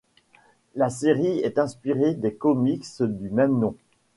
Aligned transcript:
La 0.73 0.89
série 0.89 1.41
est 1.41 1.59
inspirée 1.59 2.15
des 2.15 2.33
comics 2.33 2.87
du 3.03 3.29
même 3.29 3.59
nom. 3.59 3.75